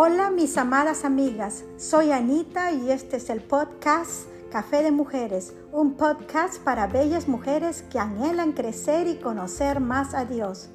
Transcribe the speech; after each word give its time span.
Hola 0.00 0.30
mis 0.30 0.56
amadas 0.56 1.04
amigas, 1.04 1.64
soy 1.76 2.12
Anita 2.12 2.70
y 2.70 2.92
este 2.92 3.16
es 3.16 3.30
el 3.30 3.40
podcast 3.40 4.28
Café 4.48 4.84
de 4.84 4.92
Mujeres, 4.92 5.54
un 5.72 5.94
podcast 5.94 6.62
para 6.62 6.86
bellas 6.86 7.26
mujeres 7.26 7.82
que 7.90 7.98
anhelan 7.98 8.52
crecer 8.52 9.08
y 9.08 9.16
conocer 9.16 9.80
más 9.80 10.14
a 10.14 10.24
Dios. 10.24 10.68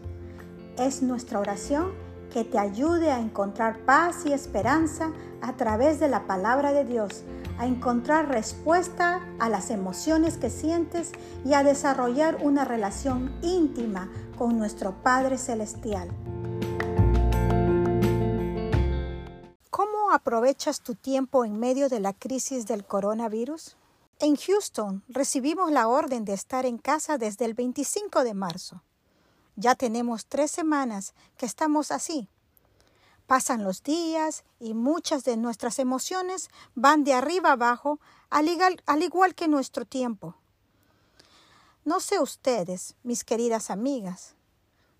Es 0.77 1.01
nuestra 1.01 1.39
oración 1.39 1.93
que 2.33 2.43
te 2.43 2.59
ayude 2.59 3.11
a 3.11 3.21
encontrar 3.21 3.85
paz 3.85 4.25
y 4.25 4.33
esperanza 4.33 5.13
a 5.41 5.53
través 5.53 6.01
de 6.01 6.09
la 6.09 6.27
palabra 6.27 6.73
de 6.73 6.83
Dios, 6.83 7.23
a 7.59 7.65
encontrar 7.65 8.27
respuesta 8.27 9.25
a 9.39 9.47
las 9.47 9.69
emociones 9.69 10.35
que 10.35 10.49
sientes 10.49 11.13
y 11.45 11.53
a 11.53 11.63
desarrollar 11.63 12.39
una 12.43 12.65
relación 12.65 13.33
íntima 13.41 14.09
con 14.37 14.57
nuestro 14.57 15.01
Padre 15.01 15.37
Celestial. 15.37 16.09
Aprovechas 20.13 20.81
tu 20.81 20.95
tiempo 20.95 21.45
en 21.45 21.59
medio 21.59 21.89
de 21.89 21.99
la 21.99 22.13
crisis 22.13 22.65
del 22.65 22.85
coronavirus? 22.85 23.75
En 24.19 24.35
Houston 24.35 25.03
recibimos 25.07 25.71
la 25.71 25.87
orden 25.87 26.23
de 26.23 26.33
estar 26.33 26.65
en 26.65 26.77
casa 26.77 27.17
desde 27.17 27.45
el 27.45 27.53
25 27.53 28.23
de 28.23 28.33
marzo. 28.33 28.83
Ya 29.55 29.75
tenemos 29.75 30.25
tres 30.25 30.51
semanas 30.51 31.13
que 31.37 31.45
estamos 31.45 31.91
así. 31.91 32.29
Pasan 33.27 33.63
los 33.63 33.83
días 33.83 34.43
y 34.59 34.73
muchas 34.73 35.23
de 35.23 35.37
nuestras 35.37 35.79
emociones 35.79 36.49
van 36.75 37.03
de 37.03 37.13
arriba 37.13 37.51
abajo, 37.51 37.99
al 38.29 38.47
igual, 38.47 38.81
al 38.85 39.03
igual 39.03 39.35
que 39.35 39.47
nuestro 39.47 39.85
tiempo. 39.85 40.35
No 41.85 41.99
sé 41.99 42.19
ustedes, 42.19 42.95
mis 43.03 43.23
queridas 43.23 43.69
amigas, 43.69 44.35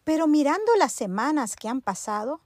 pero 0.04 0.28
mirando 0.28 0.76
las 0.78 0.92
semanas 0.92 1.56
que 1.56 1.70
han 1.70 1.82
pasado, 1.82 2.42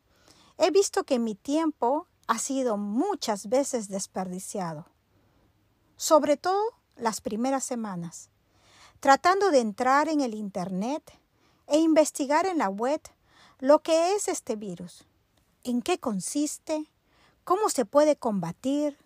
he 0.57 0.71
visto 0.71 1.03
que 1.03 1.19
mi 1.19 1.35
tiempo 1.35 2.07
ha 2.27 2.39
sido 2.39 2.77
muchas 2.77 3.47
veces 3.47 3.87
desperdiciado, 3.87 4.85
sobre 5.95 6.37
todo 6.37 6.61
las 6.97 7.21
primeras 7.21 7.63
semanas, 7.63 8.29
tratando 8.99 9.49
de 9.49 9.59
entrar 9.59 10.09
en 10.09 10.21
el 10.21 10.35
Internet 10.35 11.19
e 11.67 11.77
investigar 11.79 12.45
en 12.45 12.57
la 12.57 12.69
web 12.69 13.01
lo 13.59 13.79
que 13.81 14.13
es 14.13 14.27
este 14.27 14.55
virus, 14.55 15.05
en 15.63 15.81
qué 15.81 15.99
consiste, 15.99 16.91
cómo 17.43 17.69
se 17.69 17.85
puede 17.85 18.17
combatir, 18.17 18.97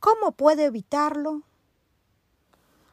cómo 0.00 0.32
puedo 0.32 0.62
evitarlo. 0.62 1.42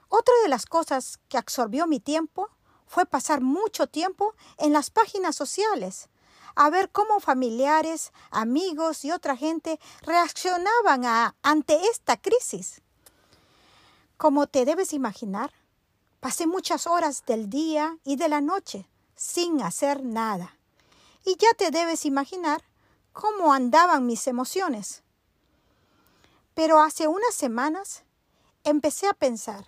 Otra 0.10 0.34
de 0.44 0.50
las 0.50 0.66
cosas 0.66 1.20
que 1.28 1.38
absorbió 1.38 1.88
mi 1.88 2.00
tiempo 2.00 2.50
fue 2.86 3.06
pasar 3.06 3.42
mucho 3.42 3.88
tiempo 3.88 4.36
en 4.58 4.74
las 4.74 4.92
páginas 4.92 5.36
sociales, 5.36 6.08
a 6.56 6.70
ver 6.70 6.90
cómo 6.90 7.20
familiares, 7.20 8.14
amigos 8.32 9.04
y 9.06 9.12
otra 9.12 9.36
gente 9.36 9.80
reaccionaban 10.02 11.34
ante 11.42 11.88
esta 11.90 12.18
crisis. 12.18 12.82
Como 14.18 14.48
te 14.48 14.64
debes 14.66 14.94
imaginar, 14.94 15.52
pasé 16.22 16.48
muchas 16.48 16.88
horas 16.88 17.26
del 17.26 17.50
día 17.50 17.98
y 18.06 18.16
de 18.16 18.30
la 18.30 18.42
noche 18.42 18.88
sin 19.16 19.62
hacer 19.62 20.04
nada. 20.04 20.58
Y 21.26 21.36
ya 21.38 21.54
te 21.58 21.72
debes 21.72 22.06
imaginar 22.06 22.64
cómo 23.12 23.54
andaban 23.54 24.06
mis 24.06 24.28
emociones. 24.28 25.04
Pero 26.54 26.80
hace 26.80 27.08
unas 27.08 27.34
semanas 27.34 28.04
empecé 28.64 29.08
a 29.08 29.14
pensar 29.14 29.68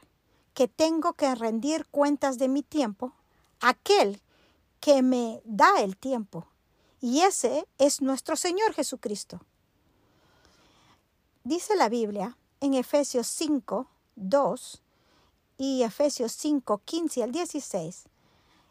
que 0.54 0.68
tengo 0.68 1.14
que 1.14 1.36
rendir 1.36 1.86
cuentas 1.88 2.38
de 2.38 2.48
mi 2.48 2.64
tiempo 2.64 3.14
a 3.60 3.70
aquel 3.70 4.22
que 4.80 5.02
me 5.02 5.42
da 5.44 5.82
el 5.82 5.98
tiempo 5.98 6.48
y 7.08 7.22
ese 7.22 7.66
es 7.78 8.02
nuestro 8.02 8.36
Señor 8.36 8.74
Jesucristo. 8.74 9.40
Dice 11.46 11.74
la 11.78 11.88
Biblia 11.88 12.38
en 12.60 12.74
Efesios 12.74 13.28
5, 13.28 13.88
2 14.18 14.82
y 15.58 15.84
Efesios 15.84 16.34
5, 16.34 16.82
15 16.84 17.24
al 17.24 17.32
16, 17.32 18.04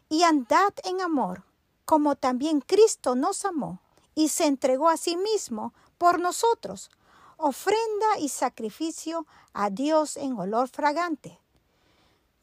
y 0.09 0.21
andad 0.21 0.71
en 0.83 1.01
amor, 1.01 1.45
como 1.83 2.15
también 2.15 2.61
Cristo 2.61 3.15
nos 3.15 3.43
amó 3.43 3.81
y 4.13 4.27
se 4.27 4.45
entregó 4.45 4.87
a 4.87 4.97
sí 4.97 5.17
mismo 5.17 5.73
por 5.97 6.19
nosotros, 6.19 6.91
ofrenda 7.37 8.19
y 8.19 8.29
sacrificio 8.29 9.25
a 9.53 9.71
Dios 9.71 10.15
en 10.15 10.37
olor 10.37 10.67
fragante. 10.67 11.39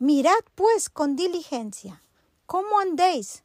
Mirad 0.00 0.43
pues 0.56 0.91
con 0.91 1.15
diligencia 1.15 2.03
cómo 2.47 2.81
andéis, 2.81 3.44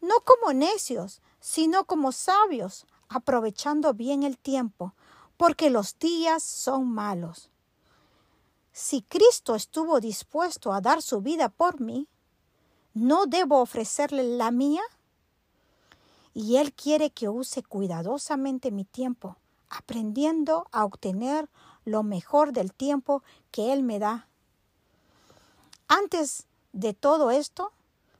no 0.00 0.20
como 0.24 0.52
necios, 0.52 1.20
sino 1.40 1.84
como 1.84 2.12
sabios, 2.12 2.86
aprovechando 3.08 3.94
bien 3.94 4.22
el 4.22 4.38
tiempo, 4.38 4.94
porque 5.36 5.70
los 5.70 5.98
días 5.98 6.42
son 6.42 6.88
malos. 6.88 7.50
Si 8.72 9.02
Cristo 9.02 9.54
estuvo 9.54 10.00
dispuesto 10.00 10.72
a 10.72 10.80
dar 10.80 11.02
su 11.02 11.20
vida 11.20 11.48
por 11.48 11.80
mí, 11.80 12.06
¿no 12.94 13.26
debo 13.26 13.60
ofrecerle 13.60 14.24
la 14.36 14.50
mía? 14.50 14.82
Y 16.34 16.56
Él 16.56 16.72
quiere 16.72 17.10
que 17.10 17.28
use 17.28 17.62
cuidadosamente 17.62 18.70
mi 18.70 18.84
tiempo, 18.84 19.36
aprendiendo 19.68 20.68
a 20.70 20.84
obtener 20.84 21.48
lo 21.84 22.02
mejor 22.02 22.52
del 22.52 22.72
tiempo 22.72 23.22
que 23.50 23.72
Él 23.72 23.82
me 23.82 23.98
da. 23.98 24.28
Antes 25.88 26.46
de 26.72 26.94
todo 26.94 27.30
esto, 27.30 27.72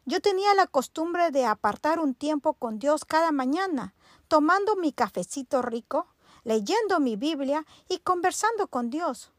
yo 0.08 0.22
tenía 0.22 0.54
la 0.54 0.66
costumbre 0.66 1.30
de 1.30 1.44
apartar 1.44 2.00
un 2.00 2.14
tiempo 2.14 2.54
con 2.54 2.78
Dios 2.78 3.04
cada 3.04 3.30
mañana, 3.30 3.94
tomando 4.26 4.74
mi 4.74 4.90
cafecito 4.90 5.60
rico, 5.60 6.06
leyendo 6.44 6.98
mi 6.98 7.16
Biblia 7.16 7.66
y 7.90 7.98
conversando 7.98 8.68
con 8.68 8.88
Dios. 8.88 9.32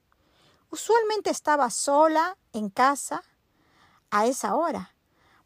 Usualmente 0.70 1.32
estaba 1.32 1.72
sola 1.72 2.38
en 2.54 2.70
casa 2.70 3.24
a 4.12 4.28
esa 4.28 4.54
hora. 4.54 4.94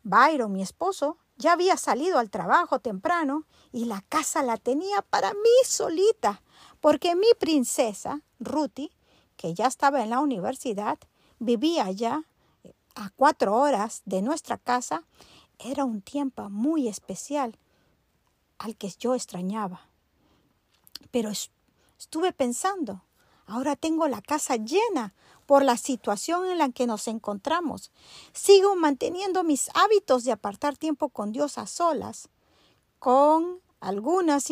Byron, 0.04 0.52
mi 0.52 0.62
esposo, 0.62 1.18
ya 1.38 1.54
había 1.54 1.78
salido 1.78 2.20
al 2.20 2.30
trabajo 2.30 2.80
temprano 2.80 3.46
y 3.72 3.86
la 3.86 4.02
casa 4.10 4.44
la 4.44 4.58
tenía 4.58 5.04
para 5.04 5.34
mí 5.34 5.56
solita, 5.66 6.44
porque 6.82 7.16
mi 7.16 7.30
princesa, 7.40 8.20
Ruthie, 8.40 8.92
que 9.38 9.54
ya 9.54 9.68
estaba 9.68 10.04
en 10.04 10.10
la 10.10 10.20
universidad, 10.20 11.00
vivía 11.40 11.86
allá 11.86 12.26
a 12.96 13.09
cuatro 13.12 13.56
horas 13.56 14.02
de 14.06 14.22
nuestra 14.22 14.58
casa, 14.58 15.04
era 15.59 15.86
un 15.86 16.02
tiempo 16.02 16.50
muy 16.50 16.88
especial 16.88 17.58
al 18.58 18.76
que 18.76 18.90
yo 19.00 19.16
extrañaba. 19.16 19.88
Pero 21.12 21.31
estuve 22.00 22.34
pensando, 22.34 23.04
ahora 23.46 23.76
tengo 23.76 24.08
la 24.08 24.22
casa 24.22 24.56
llena 24.56 25.14
por 25.46 25.64
la 25.64 25.78
situación 25.78 26.46
en 26.46 26.58
la 26.58 26.70
que 26.70 26.88
nos 26.88 27.08
encontramos. 27.08 27.92
Sigo 28.34 28.76
manteniendo 28.76 29.44
mis 29.44 29.70
hábitos 29.74 30.24
de 30.24 30.31
apartar 30.31 30.78
tiempo 30.78 31.10
con 31.10 31.31
Dios 31.31 31.58
a 31.58 31.68
solas, 31.68 32.30
con 33.00 33.60
algunas 33.80 34.48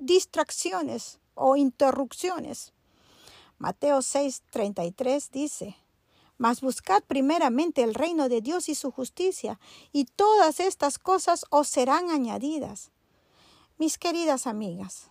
distracciones 0.00 1.18
o 1.34 1.56
interrupciones. 1.56 2.72
Mateo 3.58 3.98
6:33 3.98 5.30
dice, 5.30 5.76
mas 6.44 6.60
buscad 6.60 7.02
primeramente 7.04 7.82
el 7.82 7.94
reino 7.94 8.28
de 8.28 8.42
Dios 8.42 8.68
y 8.68 8.74
su 8.74 8.90
justicia, 8.90 9.58
y 9.92 10.04
todas 10.04 10.60
estas 10.60 10.98
cosas 10.98 11.46
os 11.48 11.68
serán 11.68 12.10
añadidas. 12.10 12.90
Mis 13.78 13.96
queridas 13.96 14.46
amigas, 14.46 15.08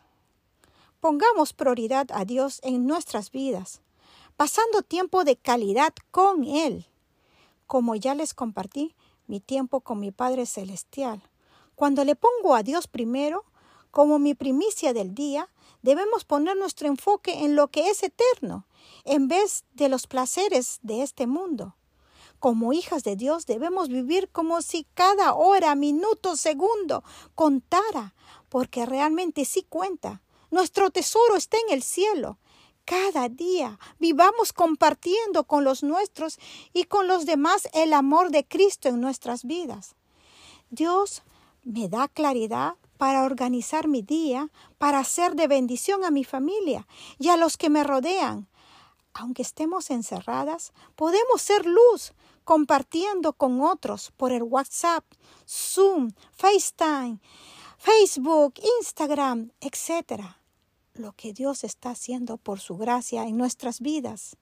pongamos 0.99 1.53
prioridad 1.53 2.05
a 2.13 2.23
Dios 2.23 2.59
en 2.61 2.85
nuestras 2.85 3.31
vidas, 3.31 3.81
pasando 4.37 4.83
tiempo 4.83 5.23
de 5.23 5.35
calidad 5.35 5.95
con 6.11 6.43
Él. 6.43 6.85
Como 7.65 7.95
ya 7.95 8.13
les 8.13 8.35
compartí, 8.35 8.93
mi 9.25 9.39
tiempo 9.39 9.81
con 9.81 9.99
mi 9.99 10.11
Padre 10.11 10.45
Celestial. 10.45 11.23
Cuando 11.73 12.05
le 12.05 12.15
pongo 12.15 12.53
a 12.53 12.61
Dios 12.61 12.85
primero, 12.85 13.43
como 13.89 14.19
mi 14.19 14.35
primicia 14.35 14.93
del 14.93 15.15
día, 15.15 15.49
debemos 15.83 16.25
poner 16.25 16.57
nuestro 16.57 16.87
enfoque 16.87 17.43
en 17.43 17.55
lo 17.55 17.67
que 17.67 17.89
es 17.89 18.01
eterno, 18.01 18.65
en 19.05 19.27
vez 19.27 19.65
de 19.73 19.89
los 19.89 20.07
placeres 20.07 20.79
de 20.81 21.03
este 21.03 21.27
mundo. 21.27 21.75
Como 22.39 22.73
hijas 22.73 23.03
de 23.03 23.15
Dios 23.15 23.45
debemos 23.45 23.87
vivir 23.87 24.29
como 24.29 24.61
si 24.61 24.85
cada 24.95 25.33
hora, 25.33 25.75
minuto, 25.75 26.35
segundo 26.35 27.03
contara, 27.35 28.15
porque 28.49 28.85
realmente 28.85 29.45
sí 29.45 29.65
cuenta. 29.69 30.21
Nuestro 30.51 30.89
tesoro 30.89 31.35
está 31.35 31.57
en 31.67 31.73
el 31.73 31.83
cielo. 31.83 32.37
Cada 32.85 33.29
día 33.29 33.79
vivamos 33.97 34.51
compartiendo 34.51 35.45
con 35.45 35.63
los 35.63 35.83
nuestros 35.83 36.37
y 36.73 36.83
con 36.83 37.07
los 37.07 37.25
demás 37.25 37.69
el 37.73 37.93
amor 37.93 38.29
de 38.29 38.45
Cristo 38.45 38.89
en 38.89 38.99
nuestras 38.99 39.45
vidas. 39.45 39.95
Dios 40.69 41.23
me 41.63 41.87
da 41.87 42.09
claridad 42.09 42.75
para 43.03 43.25
organizar 43.25 43.89
mi 43.89 44.01
día, 44.01 44.49
para 44.77 44.99
hacer 44.99 45.35
de 45.35 45.49
bendición 45.49 46.05
a 46.05 46.09
mi 46.09 46.23
familia 46.23 46.87
y 47.19 47.27
a 47.27 47.35
los 47.35 47.57
que 47.57 47.69
me 47.69 47.83
rodean. 47.83 48.47
Aunque 49.13 49.41
estemos 49.41 49.89
encerradas, 49.89 50.71
podemos 50.95 51.41
ser 51.41 51.65
luz 51.65 52.13
compartiendo 52.45 53.33
con 53.33 53.59
otros 53.59 54.13
por 54.15 54.31
el 54.31 54.43
WhatsApp, 54.43 55.03
Zoom, 55.45 56.13
FaceTime, 56.31 57.19
Facebook, 57.77 58.53
Instagram, 58.79 59.51
etc. 59.59 60.23
lo 60.93 61.11
que 61.11 61.33
Dios 61.33 61.65
está 61.65 61.89
haciendo 61.89 62.37
por 62.37 62.61
su 62.61 62.77
gracia 62.77 63.23
en 63.23 63.35
nuestras 63.35 63.81
vidas. 63.81 64.37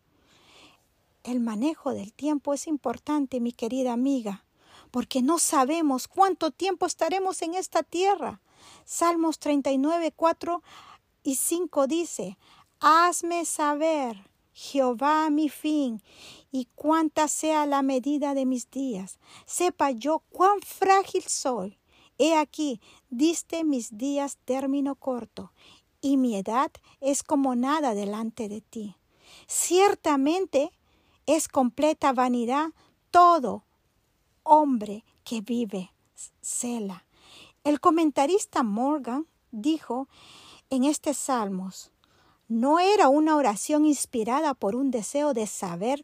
El 1.24 1.40
manejo 1.40 1.96
del 1.96 2.13
tiempo 2.13 2.54
es 2.54 2.68
importante, 2.68 3.40
mi 3.40 3.54
querida 3.54 3.92
amiga, 3.92 4.46
porque 4.92 5.24
no 5.24 5.40
sabemos 5.40 6.08
cuánto 6.08 6.52
tiempo 6.52 6.86
estaremos 6.86 7.42
en 7.42 7.56
esta 7.56 7.81
tierra. 7.81 8.40
Salmos 8.86 9.40
39, 9.40 10.13
4 10.16 10.63
y 11.24 11.36
5 11.36 11.88
dice, 11.88 12.38
Hazme 12.80 13.46
saber, 13.46 14.30
Jehová, 14.54 15.30
mi 15.30 15.50
fin, 15.50 16.02
y 16.52 16.68
cuánta 16.75 17.28
sea 17.28 17.66
la 17.66 17.81
medida 17.81 18.34
de 18.34 18.46
mis 18.46 18.69
días. 18.69 19.19
Sepa 19.46 19.92
yo 19.92 20.24
cuán 20.30 20.60
frágil 20.62 21.24
soy. 21.24 21.78
He 22.18 22.36
aquí, 22.36 22.81
diste 23.10 23.63
mis 23.63 23.98
días 23.98 24.38
término 24.46 24.96
corto, 24.96 25.54
y 26.02 26.18
mi 26.18 26.36
edad 26.36 26.72
es 27.00 27.24
como 27.24 27.56
nada 27.56 27.94
delante 27.94 28.50
de 28.50 28.62
ti. 28.62 28.96
Ciertamente 29.48 30.72
es 31.25 31.48
completa 31.48 32.13
vanidad 32.13 32.69
todo 33.12 33.63
hombre 34.44 35.04
que 35.24 35.42
vive. 35.42 35.92
Sela. 36.42 37.06
El 37.63 37.80
comentarista 37.80 38.63
Morgan 38.63 39.28
dijo 39.52 40.08
en 40.72 40.84
este 40.84 41.13
Salmos, 41.13 41.92
no 42.48 42.80
era 42.80 43.08
una 43.08 43.36
oración 43.36 43.86
inspirada 43.86 44.56
por 44.56 44.75
un 44.75 44.90
deseo 44.90 45.36
de 45.36 45.46
saber 45.46 46.04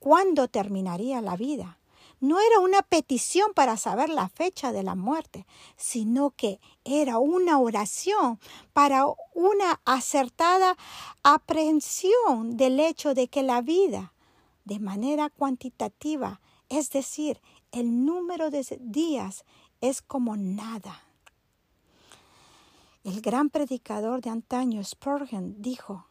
cuándo 0.00 0.48
terminaría 0.48 1.22
la 1.22 1.34
vida, 1.34 1.78
no 2.20 2.38
era 2.40 2.60
una 2.60 2.82
petición 2.82 3.52
para 3.54 3.78
saber 3.78 4.10
la 4.10 4.28
fecha 4.28 4.70
de 4.70 4.82
la 4.82 4.96
muerte, 4.96 5.46
sino 5.76 6.30
que 6.30 6.60
era 6.84 7.18
una 7.18 7.58
oración 7.58 8.38
para 8.74 9.06
una 9.34 9.80
acertada 9.86 10.76
aprehensión 11.22 12.58
del 12.58 12.80
hecho 12.80 13.14
de 13.14 13.28
que 13.28 13.42
la 13.42 13.62
vida, 13.62 14.12
de 14.66 14.78
manera 14.78 15.30
cuantitativa, 15.30 16.42
es 16.68 16.90
decir, 16.90 17.40
el 17.72 18.04
número 18.04 18.50
de 18.50 18.66
días, 18.80 19.44
es 19.80 20.02
como 20.02 20.36
nada. 20.36 21.04
El 23.04 23.20
gran 23.20 23.48
predicador 23.50 24.20
de 24.20 24.30
antaño, 24.30 24.82
Spurgeon, 24.84 25.62
dijo, 25.62 26.06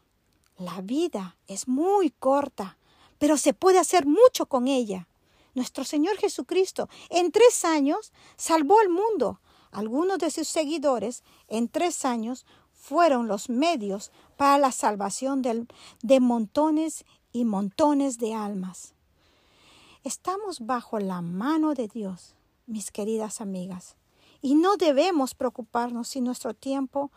la 0.58 0.82
vida 0.82 1.38
es 1.48 1.68
muy 1.68 2.10
corta, 2.10 2.78
pero 3.20 3.38
se 3.38 3.54
puede 3.54 3.80
hacer 3.80 4.06
mucho 4.06 4.48
con 4.48 4.68
ella. 4.68 5.08
Nuestro 5.54 5.84
Señor 5.84 6.18
Jesucristo 6.18 6.90
en 7.10 7.32
tres 7.32 7.66
años 7.66 8.12
salvó 8.36 8.80
al 8.80 8.90
mundo. 8.90 9.40
Algunos 9.72 10.18
de 10.20 10.32
sus 10.32 10.48
seguidores 10.48 11.24
en 11.48 11.68
tres 11.68 12.06
años 12.06 12.46
fueron 12.74 13.28
los 13.28 13.50
medios 13.50 14.12
para 14.38 14.58
la 14.58 14.72
salvación 14.72 15.42
de 15.42 16.20
montones 16.20 17.06
y 17.32 17.44
montones 17.44 18.18
de 18.18 18.34
almas. 18.34 18.94
Estamos 20.04 20.66
bajo 20.66 21.00
la 21.00 21.22
mano 21.22 21.74
de 21.74 21.88
Dios, 21.88 22.34
mis 22.68 22.92
queridas 22.92 23.42
amigas, 23.42 23.96
y 24.42 24.56
no 24.56 24.78
debemos 24.78 25.34
preocuparnos 25.34 26.10
si 26.10 26.22
nuestro 26.22 26.54
tiempo 26.54 27.12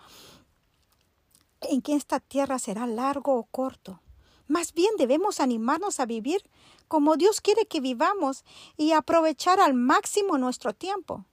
en 1.62 1.82
que 1.82 1.94
esta 1.94 2.20
tierra 2.20 2.58
será 2.58 2.87
largo 2.87 3.37
o 3.37 3.44
corto. 3.44 4.00
Más 4.49 4.73
bien 4.73 4.91
debemos 4.97 5.38
animarnos 5.38 6.00
a 6.00 6.06
vivir 6.06 6.43
como 6.88 7.17
Dios 7.17 7.41
quiere 7.41 7.67
que 7.67 7.81
vivamos 7.81 8.44
y 8.76 8.93
aprovechar 8.93 9.61
al 9.61 9.75
máximo 9.75 10.38
nuestro 10.38 10.73
tiempo. 10.73 11.25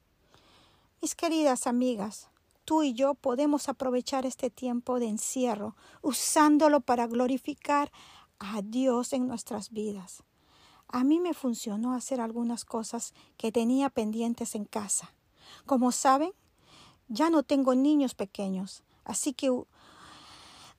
Mis 1.01 1.15
queridas 1.15 1.65
amigas, 1.65 2.29
tú 2.65 2.83
y 2.83 2.93
yo 2.93 3.15
podemos 3.15 3.69
aprovechar 3.69 4.25
este 4.25 4.49
tiempo 4.49 4.99
de 4.99 5.07
encierro 5.07 5.75
usándolo 6.01 6.81
para 6.81 7.07
glorificar 7.07 7.91
a 8.39 8.61
Dios 8.61 9.13
en 9.13 9.27
nuestras 9.27 9.71
vidas. 9.71 10.23
A 10.87 11.03
mí 11.03 11.19
me 11.19 11.33
funcionó 11.33 11.93
hacer 11.93 12.21
algunas 12.21 12.65
cosas 12.65 13.13
que 13.37 13.51
tenía 13.51 13.89
pendientes 13.89 14.55
en 14.55 14.65
casa. 14.65 15.13
Como 15.65 15.91
saben, 15.91 16.31
ya 17.07 17.29
no 17.29 17.43
tengo 17.43 17.75
niños 17.75 18.15
pequeños, 18.15 18.83
así 19.05 19.33
que 19.33 19.51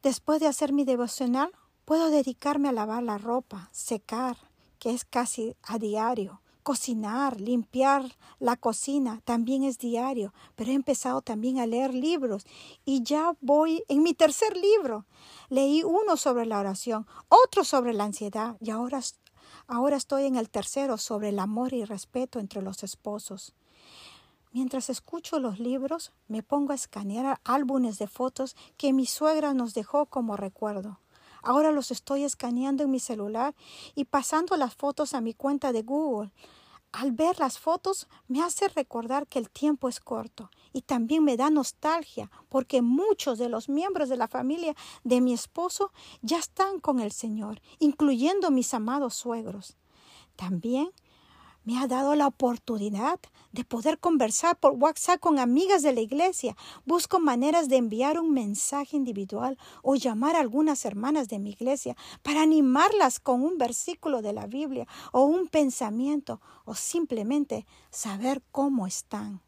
después 0.02 0.40
de 0.40 0.46
hacer 0.46 0.72
mi 0.72 0.84
devocional 0.84 1.52
Puedo 1.88 2.10
dedicarme 2.10 2.69
a 2.69 2.72
lavar 2.72 3.02
la 3.02 3.16
ropa, 3.16 3.70
secar, 3.72 4.37
que 4.78 4.90
es 4.90 5.06
casi 5.06 5.56
a 5.62 5.78
diario, 5.78 6.43
cocinar, 6.62 7.40
limpiar 7.40 8.14
la 8.38 8.56
cocina, 8.56 9.22
también 9.25 9.62
es 9.64 9.78
diario, 9.78 10.34
pero 10.55 10.70
he 10.70 10.75
empezado 10.75 11.22
también 11.22 11.58
a 11.58 11.66
leer 11.66 11.94
libros 11.94 12.44
y 12.84 13.05
ya 13.05 13.34
voy 13.40 13.84
en 13.88 14.02
mi 14.02 14.12
tercer 14.12 14.55
libro. 14.55 15.06
Leí 15.49 15.82
uno 15.82 16.19
sobre 16.19 16.44
la 16.44 16.58
oración, 16.58 17.06
otro 17.31 17.64
sobre 17.64 17.94
la 17.94 18.05
ansiedad 18.05 18.58
y 18.60 18.69
ahora, 18.69 19.00
ahora 19.69 19.97
estoy 19.97 20.25
en 20.25 20.37
el 20.37 20.50
tercero 20.50 20.99
sobre 20.99 21.29
el 21.29 21.38
amor 21.38 21.73
y 21.73 21.85
respeto 21.85 22.41
entre 22.41 22.62
los 22.62 22.82
esposos. 22.82 23.55
Mientras 24.53 24.91
escucho 24.91 25.38
los 25.38 25.61
libros, 25.61 26.12
me 26.26 26.43
pongo 26.43 26.73
a 26.73 26.75
escanear 26.75 27.38
álbumes 27.44 27.99
de 27.99 28.09
fotos 28.09 28.56
que 28.76 28.93
mi 28.93 29.06
suegra 29.06 29.55
nos 29.55 29.75
dejó 29.75 30.06
como 30.06 30.37
recuerdo. 30.37 30.99
Ahora 31.43 31.70
los 31.70 31.91
estoy 31.91 32.25
escaneando 32.25 32.82
en 32.82 32.91
mi 32.91 32.99
celular 32.99 33.55
y 33.94 34.06
pasando 34.06 34.56
las 34.56 34.75
fotos 34.75 35.15
a 35.15 35.20
mi 35.20 35.35
cuenta 35.35 35.73
de 35.73 35.82
Google. 35.82 36.32
Al 36.93 37.12
ver 37.12 37.38
las 37.38 37.58
fotos 37.58 38.08
me 38.29 38.43
hace 38.43 38.69
recordar 38.69 39.26
que 39.26 39.38
el 39.38 39.50
tiempo 39.50 39.88
es 39.88 40.00
corto 40.00 40.50
y 40.73 40.82
también 40.82 41.23
me 41.23 41.37
da 41.37 41.50
nostalgia 41.50 42.31
porque 42.49 42.81
muchos 42.81 43.38
de 43.38 43.50
los 43.50 43.69
miembros 43.69 44.08
de 44.08 44.17
la 44.17 44.26
familia 44.26 44.75
de 45.05 45.20
mi 45.20 45.35
esposo 45.35 45.93
ya 46.23 46.38
están 46.38 46.81
con 46.81 47.00
el 47.00 47.12
Señor, 47.12 47.61
incluyendo 47.79 48.50
mis 48.50 48.73
amados 48.73 49.14
suegros. 49.14 49.76
También 50.35 50.90
me 51.69 51.79
ha 51.79 51.87
dado 51.87 52.15
la 52.15 52.26
oportunidad 52.26 53.20
de 53.53 53.62
poder 53.62 53.99
conversar 53.99 54.59
por 54.59 54.73
WhatsApp 54.73 55.20
con 55.20 55.38
amigas 55.38 55.82
de 55.82 55.93
la 55.93 56.00
iglesia. 56.00 56.56
Busco 56.87 57.20
maneras 57.20 57.69
de 57.69 57.76
enviar 57.76 58.19
un 58.19 58.32
mensaje 58.32 58.97
individual 58.97 59.59
o 59.82 59.94
llamar 59.94 60.35
a 60.35 60.41
algunas 60.41 60.87
hermanas 60.87 61.29
de 61.29 61.38
mi 61.38 61.50
iglesia 61.50 61.94
para 62.23 62.41
animarlas 62.41 63.20
con 63.20 63.43
un 63.43 63.59
versículo 63.59 64.23
de 64.23 64.32
la 64.32 64.47
Biblia 64.47 64.88
o 65.12 65.25
un 65.25 65.47
pensamiento 65.47 66.41
o 66.65 66.75
simplemente 66.75 67.67
saber 67.91 68.43
cómo 68.50 68.87
están. 68.87 69.43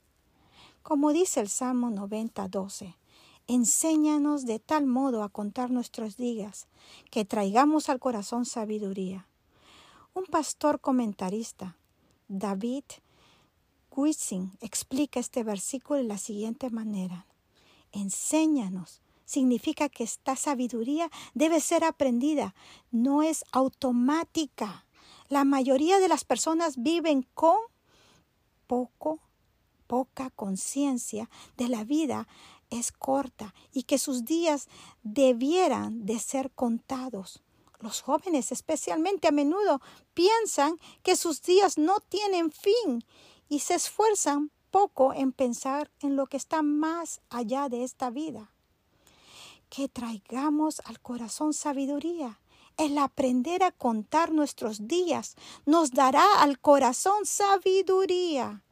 Como 0.82 1.14
dice 1.14 1.40
el 1.40 1.48
Salmo 1.48 1.88
90, 1.88 2.48
12. 2.48 2.98
Enséñanos 3.46 4.44
de 4.44 4.58
tal 4.58 4.84
modo 4.84 5.22
a 5.22 5.30
contar 5.30 5.70
nuestros 5.70 6.18
días, 6.18 6.68
que 7.10 7.24
traigamos 7.24 7.88
al 7.88 7.98
corazón 7.98 8.44
sabiduría. 8.44 9.26
Un 10.12 10.26
pastor 10.26 10.80
comentarista 10.80 11.78
David 12.32 12.84
Guising 13.90 14.52
explica 14.60 15.18
este 15.18 15.42
versículo 15.42 15.98
de 15.98 16.06
la 16.06 16.16
siguiente 16.16 16.70
manera. 16.70 17.26
Enséñanos. 17.90 19.02
Significa 19.24 19.88
que 19.88 20.04
esta 20.04 20.36
sabiduría 20.36 21.10
debe 21.34 21.60
ser 21.60 21.82
aprendida, 21.82 22.54
no 22.92 23.22
es 23.22 23.44
automática. 23.50 24.86
La 25.28 25.44
mayoría 25.44 25.98
de 25.98 26.06
las 26.06 26.24
personas 26.24 26.80
viven 26.80 27.26
con 27.34 27.58
poco, 28.68 29.18
poca 29.88 30.30
conciencia 30.30 31.28
de 31.56 31.68
la 31.68 31.82
vida 31.82 32.28
es 32.70 32.92
corta 32.92 33.54
y 33.72 33.82
que 33.82 33.98
sus 33.98 34.24
días 34.24 34.68
debieran 35.02 36.06
de 36.06 36.20
ser 36.20 36.52
contados. 36.52 37.42
Los 37.80 38.02
jóvenes 38.02 38.52
especialmente 38.52 39.28
a 39.28 39.32
menudo 39.32 39.80
piensan 40.12 40.78
que 41.02 41.16
sus 41.16 41.42
días 41.42 41.78
no 41.78 42.00
tienen 42.00 42.52
fin 42.52 43.04
y 43.48 43.60
se 43.60 43.74
esfuerzan 43.74 44.50
poco 44.70 45.14
en 45.14 45.32
pensar 45.32 45.90
en 46.00 46.14
lo 46.14 46.26
que 46.26 46.36
está 46.36 46.62
más 46.62 47.22
allá 47.30 47.68
de 47.68 47.82
esta 47.82 48.10
vida. 48.10 48.52
Que 49.70 49.88
traigamos 49.88 50.80
al 50.84 51.00
corazón 51.00 51.54
sabiduría. 51.54 52.40
El 52.76 52.98
aprender 52.98 53.62
a 53.62 53.72
contar 53.72 54.32
nuestros 54.32 54.86
días 54.86 55.36
nos 55.64 55.90
dará 55.90 56.24
al 56.40 56.58
corazón 56.60 57.24
sabiduría. 57.24 58.62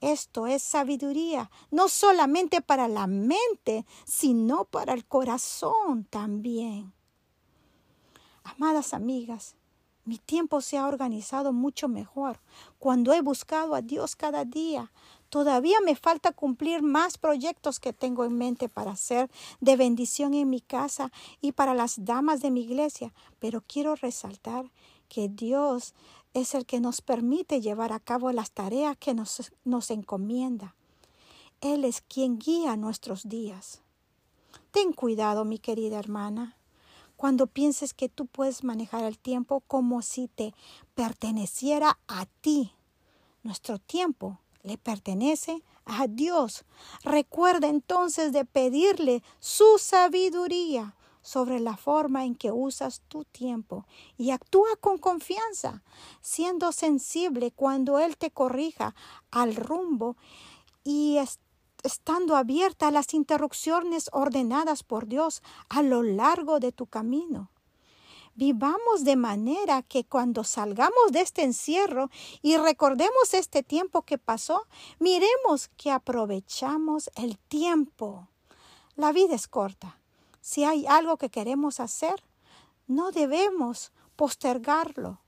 Esto 0.00 0.46
es 0.46 0.62
sabiduría, 0.62 1.50
no 1.70 1.88
solamente 1.88 2.62
para 2.62 2.88
la 2.88 3.06
mente, 3.06 3.84
sino 4.04 4.64
para 4.64 4.94
el 4.94 5.04
corazón 5.04 6.04
también. 6.04 6.94
Amadas 8.56 8.94
amigas, 8.94 9.54
mi 10.04 10.18
tiempo 10.18 10.60
se 10.60 10.76
ha 10.76 10.88
organizado 10.88 11.52
mucho 11.52 11.86
mejor 11.86 12.40
cuando 12.78 13.12
he 13.12 13.20
buscado 13.20 13.74
a 13.74 13.82
Dios 13.82 14.16
cada 14.16 14.44
día. 14.44 14.90
Todavía 15.28 15.78
me 15.84 15.94
falta 15.94 16.32
cumplir 16.32 16.82
más 16.82 17.16
proyectos 17.16 17.78
que 17.78 17.92
tengo 17.92 18.24
en 18.24 18.36
mente 18.36 18.68
para 18.68 18.92
hacer 18.92 19.30
de 19.60 19.76
bendición 19.76 20.34
en 20.34 20.50
mi 20.50 20.60
casa 20.60 21.12
y 21.40 21.52
para 21.52 21.74
las 21.74 22.04
damas 22.04 22.40
de 22.40 22.50
mi 22.50 22.62
iglesia, 22.62 23.12
pero 23.38 23.62
quiero 23.66 23.94
resaltar 23.94 24.70
que 25.08 25.28
Dios 25.28 25.94
es 26.34 26.54
el 26.54 26.66
que 26.66 26.80
nos 26.80 27.02
permite 27.02 27.60
llevar 27.60 27.92
a 27.92 28.00
cabo 28.00 28.32
las 28.32 28.50
tareas 28.50 28.96
que 28.96 29.14
nos, 29.14 29.52
nos 29.64 29.90
encomienda. 29.90 30.74
Él 31.60 31.84
es 31.84 32.00
quien 32.00 32.38
guía 32.38 32.76
nuestros 32.76 33.28
días. 33.28 33.82
Ten 34.72 34.92
cuidado, 34.92 35.44
mi 35.44 35.58
querida 35.58 35.98
hermana, 35.98 36.56
cuando 37.20 37.46
pienses 37.46 37.92
que 37.92 38.08
tú 38.08 38.24
puedes 38.24 38.64
manejar 38.64 39.04
el 39.04 39.18
tiempo 39.18 39.60
como 39.66 40.00
si 40.00 40.28
te 40.28 40.54
perteneciera 40.94 41.98
a 42.08 42.24
ti. 42.24 42.72
Nuestro 43.42 43.78
tiempo 43.78 44.40
le 44.62 44.78
pertenece 44.78 45.62
a 45.84 46.06
Dios. 46.06 46.64
Recuerda 47.04 47.68
entonces 47.68 48.32
de 48.32 48.46
pedirle 48.46 49.22
su 49.38 49.76
sabiduría 49.76 50.96
sobre 51.20 51.60
la 51.60 51.76
forma 51.76 52.24
en 52.24 52.34
que 52.34 52.52
usas 52.52 53.02
tu 53.08 53.26
tiempo 53.26 53.84
y 54.16 54.30
actúa 54.30 54.74
con 54.80 54.96
confianza, 54.96 55.82
siendo 56.22 56.72
sensible 56.72 57.50
cuando 57.50 57.98
Él 57.98 58.16
te 58.16 58.30
corrija 58.30 58.94
al 59.30 59.56
rumbo 59.56 60.16
y 60.84 61.18
estando 61.82 62.36
abierta 62.36 62.88
a 62.88 62.90
las 62.90 63.14
interrupciones 63.14 64.10
ordenadas 64.12 64.82
por 64.82 65.06
Dios 65.06 65.42
a 65.68 65.82
lo 65.82 66.02
largo 66.02 66.60
de 66.60 66.72
tu 66.72 66.86
camino. 66.86 67.50
Vivamos 68.34 69.04
de 69.04 69.16
manera 69.16 69.82
que 69.82 70.04
cuando 70.04 70.44
salgamos 70.44 71.12
de 71.12 71.20
este 71.20 71.42
encierro 71.42 72.10
y 72.42 72.56
recordemos 72.56 73.34
este 73.34 73.62
tiempo 73.62 74.02
que 74.02 74.18
pasó, 74.18 74.66
miremos 74.98 75.68
que 75.76 75.90
aprovechamos 75.90 77.10
el 77.16 77.38
tiempo. 77.38 78.28
La 78.96 79.12
vida 79.12 79.34
es 79.34 79.48
corta. 79.48 79.98
Si 80.40 80.64
hay 80.64 80.86
algo 80.86 81.16
que 81.16 81.28
queremos 81.28 81.80
hacer, 81.80 82.22
no 82.86 83.10
debemos 83.10 83.92
postergarlo 84.16 85.20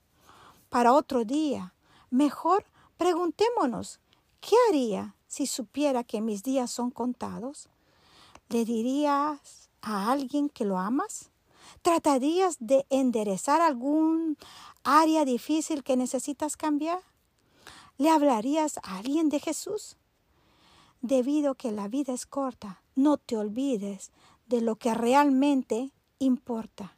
para 0.68 0.92
otro 0.92 1.24
día. 1.24 1.74
Mejor 2.10 2.64
preguntémonos, 2.96 4.00
¿qué 4.40 4.56
haría 4.68 5.14
si 5.32 5.46
supiera 5.46 6.04
que 6.04 6.20
mis 6.20 6.42
días 6.42 6.70
son 6.70 6.90
contados? 6.90 7.70
¿Le 8.50 8.66
dirías 8.66 9.70
a 9.80 10.12
alguien 10.12 10.50
que 10.50 10.66
lo 10.66 10.78
amas? 10.78 11.30
¿Tratarías 11.80 12.58
de 12.60 12.84
enderezar 12.90 13.62
algún 13.62 14.36
área 14.84 15.24
difícil 15.24 15.84
que 15.84 15.96
necesitas 15.96 16.58
cambiar? 16.58 17.00
¿Le 17.96 18.10
hablarías 18.10 18.76
a 18.82 18.98
alguien 18.98 19.30
de 19.30 19.40
Jesús? 19.40 19.96
Debido 21.00 21.52
a 21.52 21.54
que 21.54 21.72
la 21.72 21.88
vida 21.88 22.12
es 22.12 22.26
corta, 22.26 22.82
no 22.94 23.16
te 23.16 23.38
olvides 23.38 24.10
de 24.48 24.60
lo 24.60 24.76
que 24.76 24.92
realmente 24.92 25.92
importa. 26.18 26.94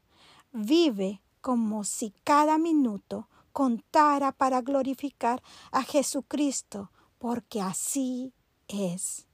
Vive 0.50 1.23
como 1.41 1.85
si 1.85 2.12
cada 2.25 2.59
minuto 2.59 3.29
contara 3.53 4.33
para 4.33 4.61
glorificar 4.61 5.41
a 5.71 5.85
Jesucristo, 5.85 6.91
porque 7.25 7.62
así 7.62 8.35
es. 8.69 9.26